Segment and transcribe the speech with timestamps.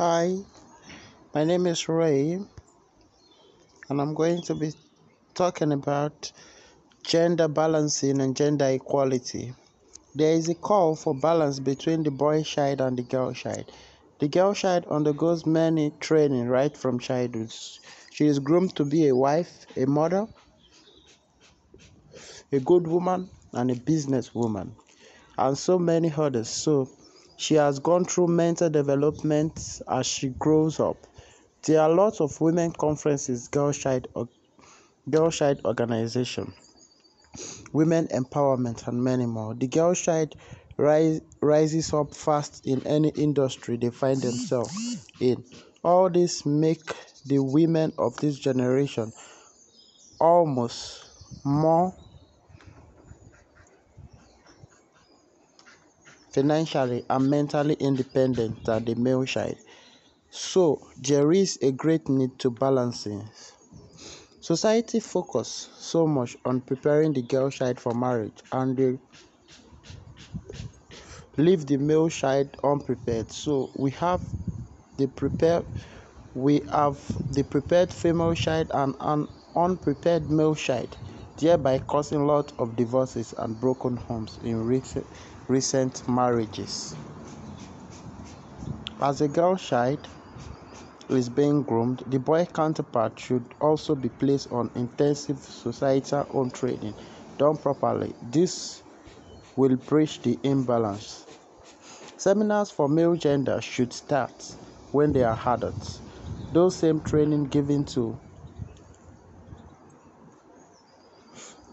[0.00, 0.34] Hi,
[1.34, 2.40] my name is Ray,
[3.90, 4.72] and I'm going to be
[5.34, 6.32] talking about
[7.02, 9.52] gender balancing and gender equality.
[10.14, 13.70] There is a call for balance between the boy child and the girl child.
[14.20, 17.52] The girl child undergoes many training right from childhood.
[18.10, 20.26] She is groomed to be a wife, a mother,
[22.50, 24.70] a good woman, and a businesswoman,
[25.36, 26.48] and so many others.
[26.48, 26.88] So,
[27.40, 31.06] she has gone through mental development as she grows up.
[31.62, 34.08] There are lots of women conferences, girl child,
[35.08, 35.32] girl
[35.64, 36.52] organization,
[37.72, 39.54] women empowerment, and many more.
[39.54, 40.36] The girl child
[40.76, 45.42] rise, rises up fast in any industry they find themselves in.
[45.82, 46.92] All this make
[47.24, 49.14] the women of this generation
[50.20, 51.06] almost
[51.42, 51.94] more
[56.32, 59.56] financially and mentally independent than the male child.
[60.30, 63.28] So there is a great need to balancing.
[64.40, 68.98] Society focus so much on preparing the girl child for marriage and they
[71.36, 73.30] leave the male child unprepared.
[73.32, 74.22] So we have
[74.98, 75.66] the prepared
[76.34, 80.98] we have the prepared female child and an unprepared male child,
[81.38, 85.08] thereby causing lot of divorces and broken homes in recent
[85.50, 86.94] recent marriages.
[89.00, 89.98] As a girl child
[91.08, 96.94] is being groomed, the boy counterpart should also be placed on intensive societal own training
[97.36, 98.14] done properly.
[98.30, 98.84] This
[99.56, 101.26] will bridge the imbalance.
[102.16, 104.54] Seminars for male gender should start
[104.92, 106.00] when they are adults.
[106.52, 108.16] Those same training given to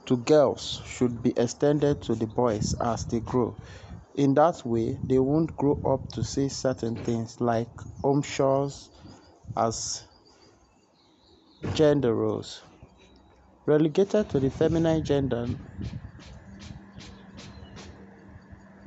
[0.07, 3.55] to girls should be extended to the boys as they grow.
[4.15, 7.69] In that way, they won't grow up to see certain things like
[8.03, 8.89] home chores
[9.55, 10.05] as
[11.73, 12.63] gender roles.
[13.67, 15.47] Relegated to the feminine gender,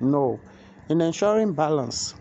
[0.00, 0.42] no.
[0.88, 2.14] In ensuring balance,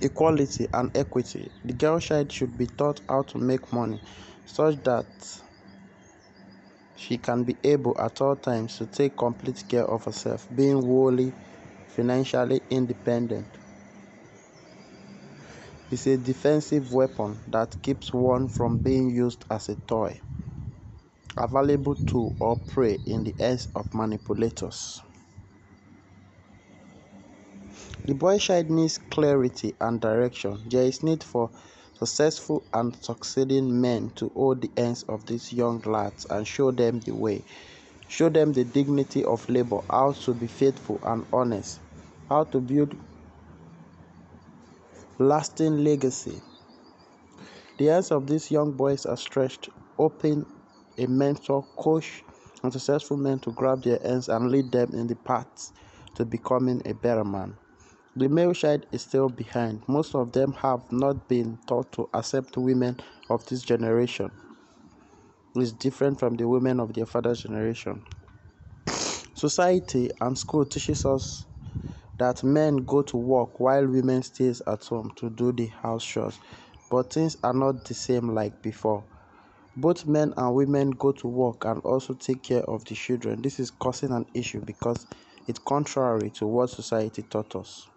[0.00, 4.00] equality, and equity, the girl child should be taught how to make money
[4.44, 5.06] such that
[6.98, 11.32] she can be able at all times to take complete care of herself, being wholly
[11.86, 13.46] financially independent.
[15.90, 20.20] It's a defensive weapon that keeps one from being used as a toy,
[21.36, 25.00] a valuable tool or prey in the hands of manipulators.
[28.06, 30.64] The boy child needs clarity and direction.
[30.68, 31.50] There is need for
[31.98, 37.00] successful and succeeding men to hold the hands of these young lads and show them
[37.00, 37.44] the way.
[38.06, 41.80] Show them the dignity of labor, how to be faithful and honest,
[42.28, 42.94] how to build
[45.18, 46.42] lasting legacy.
[47.78, 50.46] The hands of these young boys are stretched, open
[50.96, 52.24] a mentor, coach,
[52.62, 55.72] and successful men to grab their hands and lead them in the path
[56.14, 57.56] to becoming a better man.
[58.16, 59.84] The male child is still behind.
[59.86, 62.98] Most of them have not been taught to accept women
[63.30, 64.30] of this generation.
[65.54, 68.04] It's different from the women of their father's generation.
[69.34, 71.46] Society and school teaches us
[72.18, 76.40] that men go to work while women stays at home to do the house chores.
[76.90, 79.04] But things are not the same like before.
[79.76, 83.42] Both men and women go to work and also take care of the children.
[83.42, 85.06] This is causing an issue because
[85.46, 87.88] it's contrary to what society taught us.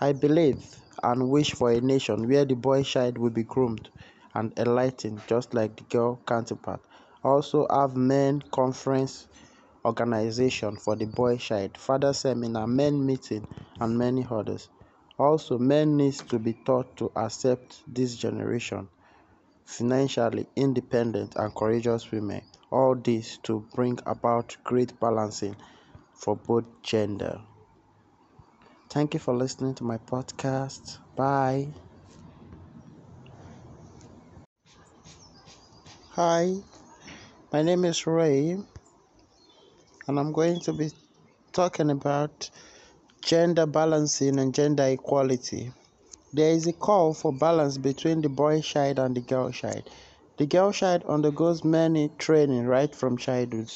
[0.00, 3.90] I believe and wish for a nation where the boy child will be groomed
[4.34, 6.80] and enlightened just like the girl counterpart.
[7.22, 9.28] Also have men conference
[9.84, 13.46] organization for the boy child, father seminar, men meeting
[13.78, 14.68] and many others.
[15.18, 18.88] Also men needs to be taught to accept this generation
[19.66, 22.42] financially independent and courageous women.
[22.70, 25.56] All this to bring about great balancing
[26.14, 27.40] for both gender.
[28.90, 30.98] Thank you for listening to my podcast.
[31.16, 31.72] Bye.
[36.10, 36.54] Hi,
[37.52, 38.58] my name is Ray,
[40.06, 40.90] and I'm going to be
[41.52, 42.50] talking about
[43.22, 45.72] gender balancing and gender equality.
[46.32, 49.88] There is a call for balance between the boy child and the girl child.
[50.38, 53.70] The girl child undergoes many training right from childhood.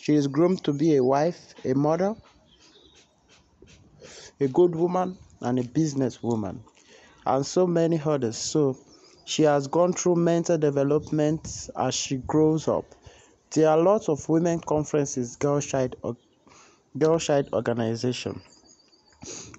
[0.00, 2.16] She is groomed to be a wife, a mother,
[4.40, 6.58] a good woman, and a businesswoman,
[7.26, 8.36] and so many others.
[8.36, 8.76] So,
[9.24, 12.84] she has gone through mental development as she grows up.
[13.52, 15.96] There are lots of women conferences, girl child,
[16.96, 17.20] girl
[17.52, 18.40] organization,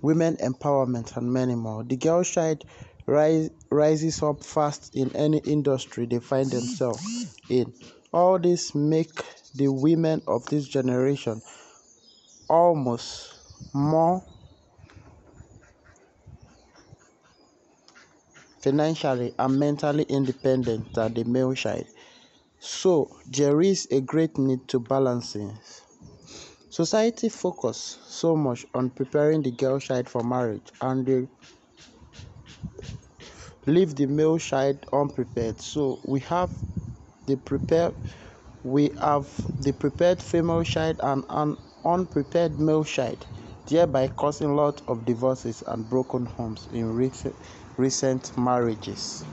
[0.01, 1.84] women empowerment, and many more.
[1.84, 2.66] The girl child
[3.06, 7.74] rise, rises up fast in any industry they find themselves in.
[8.13, 9.12] All this make
[9.56, 11.42] the women of this generation
[12.50, 13.36] almost
[13.74, 14.24] more
[18.62, 21.86] financially and mentally independent than the male child.
[22.60, 25.58] So there is a great need to balancing.
[26.69, 31.28] Society focus so much on preparing the girl child for marriage and they
[33.66, 35.60] leave the male child unprepared.
[35.62, 36.52] So we have
[37.28, 37.96] the prepared
[38.63, 43.25] we have the prepared female child and an unprepared male child,
[43.68, 47.36] thereby causing lot of divorces and broken homes in recent,
[47.78, 49.24] recent marriages.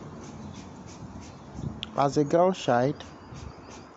[1.97, 3.05] As a girl child,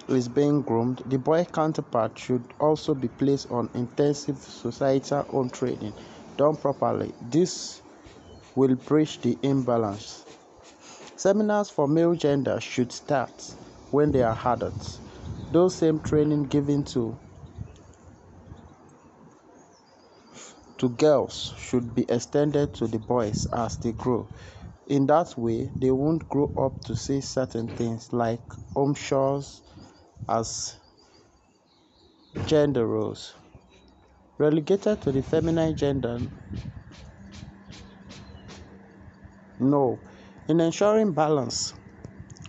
[0.09, 5.93] is being groomed, the boy counterpart should also be placed on intensive societal home training
[6.37, 7.13] done properly.
[7.29, 7.81] This
[8.55, 10.25] will bridge the imbalance.
[11.15, 13.53] Seminars for male gender should start
[13.91, 14.99] when they are adults.
[15.51, 17.15] Those same training given to
[20.81, 24.27] to girls should be extended to the boys as they grow.
[24.87, 28.41] In that way, they won't grow up to say certain things like
[28.73, 29.61] home chores,
[30.27, 30.79] as
[32.47, 33.35] gender roles.
[34.39, 36.19] Relegated to the feminine gender?
[39.59, 39.99] No.
[40.47, 41.75] In ensuring balance,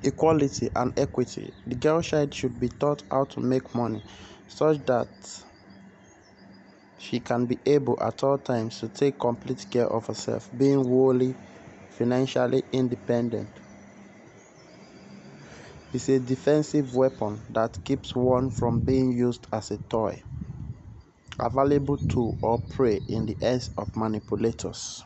[0.03, 4.03] equality, and equity, the girl child should be taught how to make money
[4.49, 5.11] such that
[7.13, 11.37] she can be able at all times to take complete care of herself, being wholly
[11.91, 13.51] financially independent
[15.93, 20.23] is a defensive weapon that keeps one from being used as a toy,
[21.39, 25.05] a valuable tool or prey in the hands of manipulators.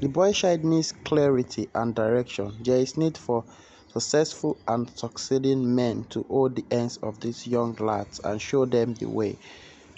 [0.00, 2.56] The boy child needs clarity and direction.
[2.62, 3.44] There is need for
[3.94, 8.94] successful and succeeding men to hold the hands of these young lads and show them
[8.94, 9.38] the way.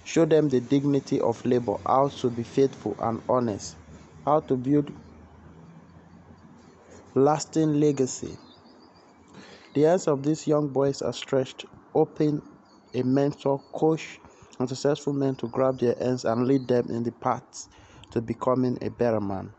[0.04, 3.76] Show them the dignity of labor, how to be faithful and honest,
[4.24, 4.90] how to build
[7.14, 8.38] lasting legacy.
[9.74, 11.64] The hands of these young boys are stretched,
[11.94, 12.42] open
[12.94, 14.20] a mentor, coach,
[14.60, 17.68] and successful men to grab their hands and lead them in the path
[18.12, 19.55] to becoming a better man.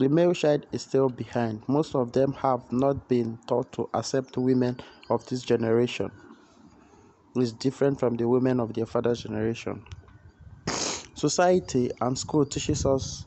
[0.00, 1.62] The male child is still behind.
[1.68, 4.80] Most of them have not been taught to accept women
[5.10, 6.10] of this generation.
[7.36, 9.84] It is different from the women of their father's generation.
[10.66, 13.26] Society and school teaches us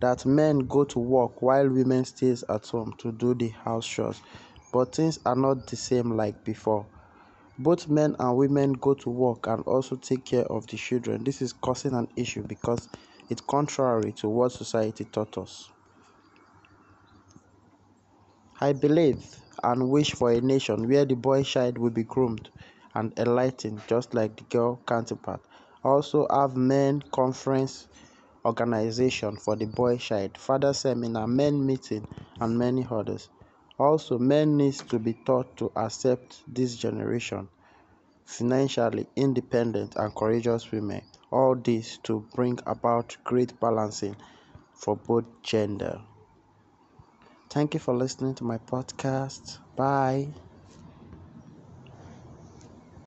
[0.00, 4.20] that men go to work while women stays at home to do the house chores
[4.72, 6.84] but things are not the same like before
[7.58, 11.40] both men and women go to work and also take care of the children this
[11.40, 12.88] is causing an issue because
[13.28, 15.71] it's contrary to what society taught us
[18.68, 19.22] i believe
[19.62, 22.48] and wish for a nation where the boy child will be groomed
[22.94, 25.40] and enlightened just like the girl counterpart
[25.84, 27.88] also have men conference
[28.44, 32.06] organization for the boy child, father seminar, men meeting,
[32.40, 33.28] and many others.
[33.78, 37.48] Also, men needs to be taught to accept this generation,
[38.24, 41.02] financially independent and courageous women.
[41.30, 44.16] All this to bring about great balancing
[44.74, 46.00] for both gender.
[47.52, 49.60] Thank you for listening to my podcast.
[49.76, 50.34] Bye.